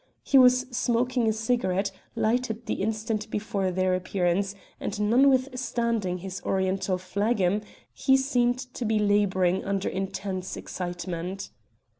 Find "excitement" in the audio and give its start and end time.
10.57-11.51